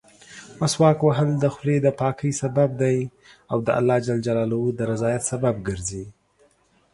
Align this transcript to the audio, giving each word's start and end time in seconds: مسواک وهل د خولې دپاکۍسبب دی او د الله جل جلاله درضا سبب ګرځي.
مسواک 0.59 0.99
وهل 1.03 1.29
د 1.37 1.45
خولې 1.53 1.77
دپاکۍسبب 1.87 2.69
دی 2.81 2.99
او 3.51 3.57
د 3.67 3.69
الله 3.79 3.97
جل 4.05 4.17
جلاله 4.27 4.59
درضا 4.79 5.09
سبب 5.29 5.55
ګرځي. 5.67 6.05